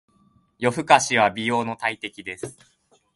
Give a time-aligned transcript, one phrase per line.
[0.57, 2.57] 夜更かしは美容の大敵です。